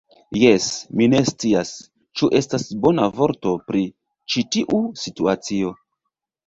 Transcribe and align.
Jes, 0.43 0.69
mi 1.01 1.07
ne 1.13 1.19
scias, 1.31 1.75
ĉu 2.21 2.31
estas 2.41 2.65
bona 2.87 3.07
vorto 3.21 3.55
pri 3.69 3.85
ĉi 4.35 4.47
tiu 4.59 4.85
situacio. 5.07 5.81